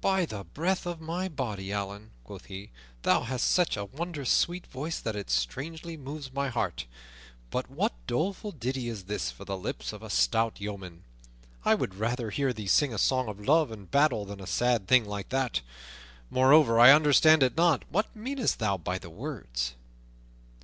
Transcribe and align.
"By 0.00 0.24
the 0.24 0.44
breath 0.44 0.86
of 0.86 1.00
my 1.00 1.28
body, 1.28 1.72
Allan," 1.72 2.12
quoth 2.22 2.44
he, 2.44 2.70
"thou 3.02 3.22
hast 3.22 3.50
such 3.50 3.76
a 3.76 3.84
wondrous 3.86 4.30
sweet 4.30 4.68
voice 4.68 5.00
that 5.00 5.16
it 5.16 5.30
strangely 5.30 5.96
moves 5.96 6.32
my 6.32 6.48
heart. 6.48 6.86
But 7.50 7.68
what 7.68 7.92
doleful 8.06 8.52
ditty 8.52 8.88
is 8.88 9.06
this 9.06 9.32
for 9.32 9.44
the 9.44 9.56
lips 9.58 9.92
of 9.92 10.00
a 10.00 10.10
stout 10.10 10.60
yeoman? 10.60 11.02
I 11.64 11.74
would 11.74 11.96
rather 11.96 12.30
hear 12.30 12.52
thee 12.52 12.68
sing 12.68 12.94
a 12.94 12.98
song 12.98 13.26
of 13.26 13.40
love 13.40 13.72
and 13.72 13.90
battle 13.90 14.24
than 14.24 14.38
a 14.40 14.46
sad 14.46 14.86
thing 14.86 15.06
like 15.06 15.30
that. 15.30 15.60
Moreover, 16.30 16.78
I 16.78 16.92
understand 16.92 17.42
it 17.42 17.56
not; 17.56 17.82
what 17.90 18.14
meanest 18.14 18.60
thou 18.60 18.76
by 18.78 18.98
the 18.98 19.10
words?" 19.10 19.74